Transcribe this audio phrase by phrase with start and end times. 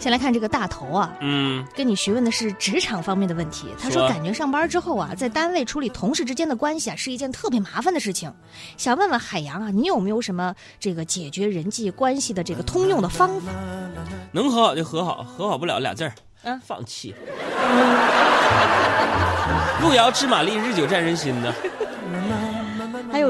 [0.00, 3.68] 先来看这个大头啊，嗯，跟你询问的是职场方面的问题。
[3.78, 8.32] 他说，感觉上班之后啊，在单位处理同事之间的关系啊，是一件特别麻烦的事情。
[8.78, 13.52] 想问问海洋啊，你有没有什么这个解决人际关系的这个通用的方法？
[14.32, 16.14] 能和好就和好，和好不了俩字儿，
[16.44, 17.14] 嗯放弃。
[19.82, 21.52] 路遥知马力，日久见人心呢。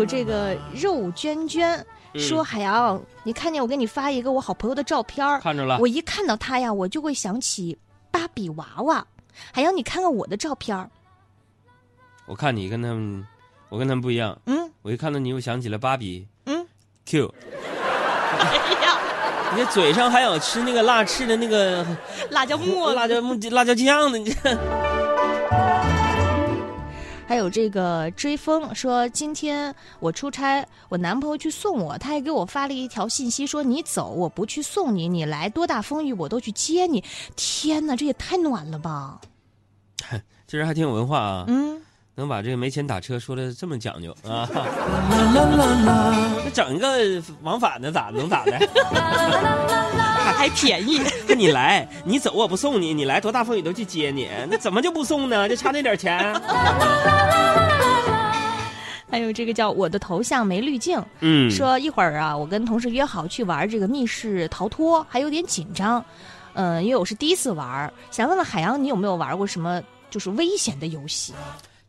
[0.00, 1.78] 还有这个肉娟娟
[2.14, 7.76] 嗯说，海洋，你看见我给你发一个我好朋友的照片儿看着了我一看到他呀，我就会想起
[8.10, 9.06] 芭比娃娃。
[9.52, 10.88] 海洋，你看看我的照片儿
[12.24, 13.26] 我看你跟他们，
[13.68, 14.40] 我跟他们不一样。
[14.46, 16.66] 嗯我一看到你，又想起了芭比嗯
[17.04, 17.34] ，Q。
[18.38, 18.98] 哎呀，
[19.52, 21.86] 你这嘴上还想吃那个辣翅的那个
[22.30, 23.16] 辣椒 末辣椒
[23.50, 24.89] 辣椒酱呢，你这。
[27.30, 37.04] 还有这个追风说，今天我出差，我男朋友去送我，他还给我发了一条信息说：“你走，我不去送你，你来多大风雨我都去接你。”
[37.36, 39.20] 天哪，这也太暖了吧！
[40.44, 41.69] 这人还挺有文化啊，嗯，
[42.20, 44.46] 能把这个没钱打车说的这么讲究啊。
[46.44, 48.58] 那整一个往返的咋能咋的？
[50.36, 51.00] 还便宜。
[51.26, 55.48] 那你来，你走我不送你，你来多大风雨都去接你，那怎么就不送呢？
[55.48, 56.38] 就差那点钱。
[59.10, 66.04] 还有这个叫我的头像没滤镜，嗯说一会儿啊，我跟同事约好去玩这个密室逃脱，还有点紧张。
[66.52, 71.32] 嗯，因为我是第一次玩，想问问海洋，你有没有玩过什么就是危险的游戏？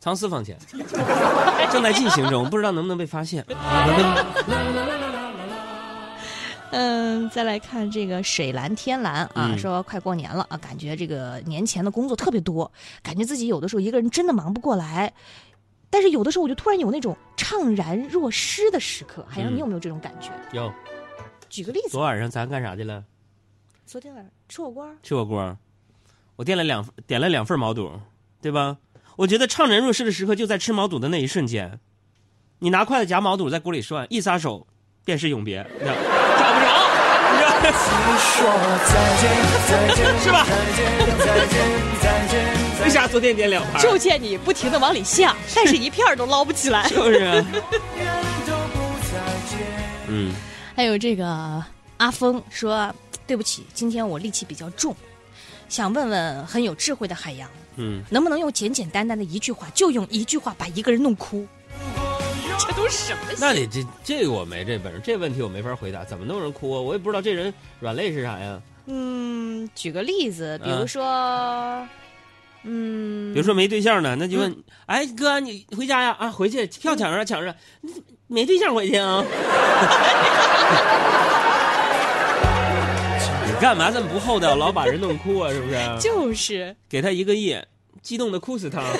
[0.00, 0.58] 藏私房钱
[1.70, 3.44] 正在进行中，不知道能不能被发现。
[6.72, 12.70] 嗯，再来看这个水蓝天蓝啊，嗯说快过年了啊，感觉这个年前的工作特别多，
[13.02, 15.12] 感觉自己有的时候一个人真的忙不过来。
[15.90, 19.26] 但是有的时候我就突然有那种怅然若失的时刻。
[19.28, 20.30] 海洋，嗯你有没有这种感觉？
[20.52, 20.72] 有，
[21.48, 23.04] 举个例子，昨晚上咱干啥去了？
[23.84, 25.58] 昨天晚上吃火锅，吃火锅，
[26.36, 27.90] 我点了两点了两份毛肚，
[28.40, 28.78] 对吧？
[29.16, 31.78] 我觉得怅然若失的时刻就在吃毛肚的那一瞬间，
[32.60, 34.66] 你拿筷子夹毛肚在锅里涮，一撒手，
[35.04, 35.92] 便是永别，你知道
[36.38, 36.70] 找不着，
[40.22, 40.46] 是吧？
[42.82, 43.82] 为啥昨天点两盘？
[43.82, 46.88] 就见你不停的往里下，但是一片儿都捞不起来。
[46.88, 47.44] 就是。
[50.12, 50.32] 嗯，
[50.74, 51.62] 还有这个
[51.98, 52.92] 阿峰说
[53.28, 54.96] ：“对不起，今天我戾气比较重，
[55.70, 61.46] 想问问很有智慧的海洋，嗯，能不能用简简单单的一句话，就用一句话把一个人弄哭？
[62.58, 66.80] 这都是什么那你这这个我没这本事，这问题我没法回答，怎么弄人哭啊？
[66.80, 68.60] 我也不知道这人软肋是啥呀？
[68.86, 71.86] 嗯，举个例子，比如说，
[72.64, 76.16] 嗯，比如说没对象呢，那就问，哎哥，你回家呀？
[76.18, 77.92] 啊，回去票抢着抢着，你
[78.26, 79.24] 没对象回去啊？
[83.60, 85.50] 你干嘛这么不厚道，老把人弄哭啊？
[85.52, 85.76] 是不是？
[86.00, 87.54] 就是给他一个亿，
[88.00, 88.80] 激动的哭死他。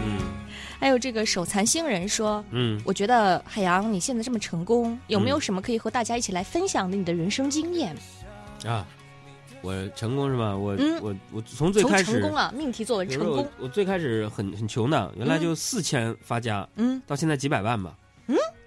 [0.00, 0.18] 嗯
[0.78, 2.44] 还有这个手残星人说。
[2.52, 7.92] 嗯，我觉得海洋，你现在这么成功，有没有什么可以和大家一起来分享的你的人生经验？
[8.64, 8.86] 啊，
[9.62, 10.56] 我成功是吧？
[10.56, 17.92] 我、嗯我我从最开始成功了，命题作文成功我，我最开始很很穷的，原来就四千发家，嗯，到现在几百万吧。
[17.98, 18.04] 嗯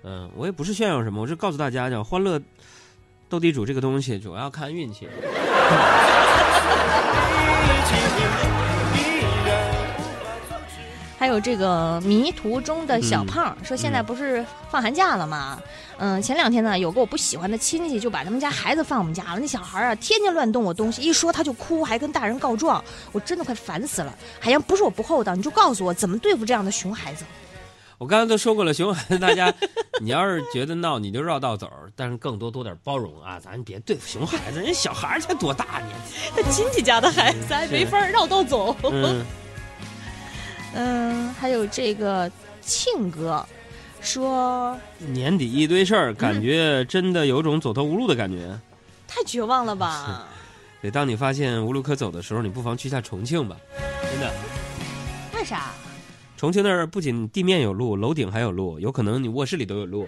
[0.03, 2.41] 嗯，我也不是炫耀什么，我是告诉大家叫，欢乐
[3.29, 5.07] 斗地主这个东西主要看运气。
[11.19, 15.61] 还有这个迷途中的小嗯胖、说，现在不是放寒假了吗？
[15.99, 19.39] 嗯，前两天呢，有个我不喜欢的亲戚就把他们家孩子放我们家了。
[19.39, 24.17] 那小孩啊，天天乱动我东西，一说他就哭，还跟大人告状，我真的快烦死了。
[24.39, 27.23] 海洋，不是我不厚道，你就告诉我怎么对付这样的熊孩子。
[28.01, 29.53] 我刚才都说过了，熊孩子 大家，
[30.01, 35.89] 你要是觉得闹，你就绕道走，但是更多多点包容啊，咱别对付熊孩子，人小孩才多大呢？
[36.35, 38.75] 他亲戚家的孩子还没法绕道走。
[38.91, 39.23] 嗯，
[40.73, 42.29] 嗯，还有这个
[42.59, 43.45] 庆哥
[44.01, 48.59] 说，年底一堆事儿，感觉真的有种走投无路的感觉。
[49.07, 50.27] 太绝望了吧？
[50.81, 53.55] 得当你发现无路可走的时候，你不妨去下重庆吧，
[54.09, 54.33] 真的。
[56.41, 60.07] 重庆那儿不仅地面有路，楼顶还有路，有可能你卧室里都有路。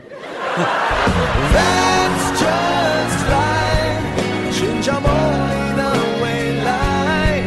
[1.53, 5.93] That's just life，寻找梦里的
[6.23, 7.43] 未来。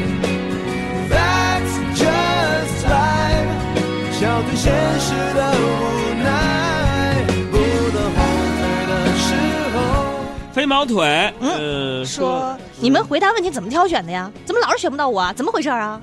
[1.10, 7.58] That's just life，笑对现实的无奈，不
[7.92, 8.22] 能后
[8.54, 9.34] 退的时
[9.74, 9.82] 候。
[10.52, 14.30] 飞毛腿，呃，说你们回答问题怎么挑选的呀？
[14.44, 15.32] 怎么老是选不到我啊？
[15.32, 16.00] 怎么回事啊？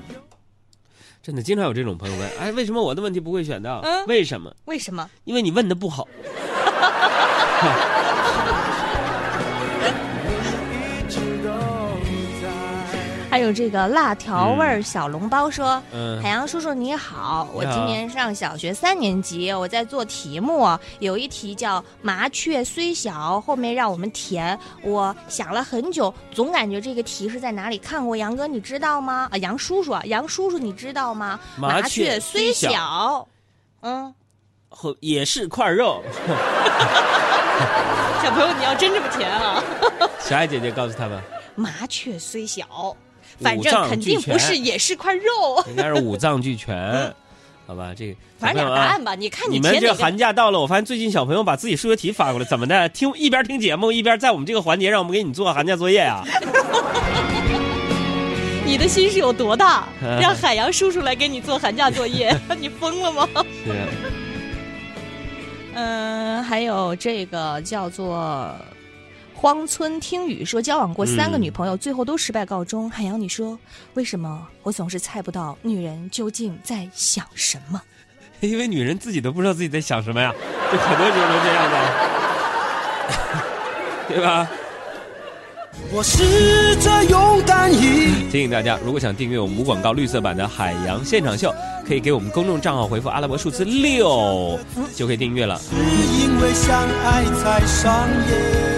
[1.24, 3.80] 真的经常有这种朋友问，哎，为什么我的问题不会选到？
[3.82, 4.54] 嗯为什么？
[4.66, 5.08] 为什么？
[5.24, 6.06] 因为你问的不好。
[13.38, 20.68] 有这个辣条味儿小笼包说：“嗯海洋叔叔你好，我今年上小学三年级，我在做题目，
[21.00, 24.58] 有一题叫‘麻雀虽小’，后面让我们填。
[24.82, 28.16] 我想了很久，总感觉这个题是在哪里看过。
[28.16, 29.28] 杨哥你知道吗？
[29.32, 31.38] 啊，杨叔叔啊，杨叔叔你知道吗？
[31.56, 33.26] 麻雀雀虽小，
[33.82, 34.14] 嗯，
[34.68, 36.02] 后也是块肉。
[38.22, 39.62] 小朋友你要真这么填啊？
[40.18, 41.22] 小爱姐姐告诉他们，
[41.54, 42.96] 麻雀虽小，
[43.40, 45.22] 反正肯定不是也是块肉。
[45.70, 47.12] 应该是五脏俱 全，
[47.66, 47.92] 好吧？
[47.96, 52.88] 这个反正俩答案吧，你看你们这寒假到了，我发现最近小朋友把自己数学题发过来，怎么的？
[52.90, 56.22] 听一边听节目，一边在我们这个环节让我们给你做寒假作业啊？
[58.66, 59.86] 你的心是有多大？
[60.02, 63.28] 嗯让海洋叔叔来给你做寒假作业，你疯了吗？
[63.64, 63.72] 是，
[65.74, 68.54] 嗯，还有这个叫做
[69.44, 72.90] 荒村听雨说，交往过三个嗯女朋友，最后都失败告终。
[72.90, 73.58] 海洋，你说
[73.92, 77.78] 为什么我总是猜不到女人究竟在想什么？
[78.40, 80.32] 因为女人自己都不知道自己在想什么呀，
[80.72, 81.76] 就很多时候都这样的，
[84.16, 84.48] 对吧？
[85.92, 91.50] 我试着勇敢一提醒大家，如果想订阅我们无广告绿色版的《海洋现场秀》，
[91.86, 94.58] 可以给我们公众账号回复阿拉伯数字六，
[94.94, 95.58] 就可以订阅了。
[95.58, 98.73] 是因为相爱才上演。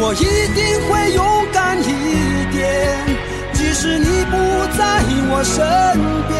[0.00, 0.24] 我一
[0.54, 1.20] 定会勇
[1.52, 1.82] 敢一
[2.52, 2.62] 点，
[3.52, 4.32] 即使你不
[4.78, 5.56] 在我身
[6.28, 6.38] 边，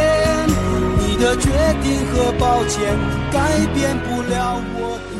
[1.01, 1.51] 你的决
[1.83, 2.97] 定和抱歉
[3.33, 3.37] 改
[3.75, 4.79] 变不了我
[5.11, 5.18] 的。